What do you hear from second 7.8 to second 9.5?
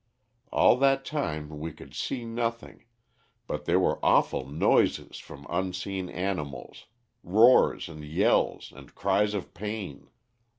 and yells and cries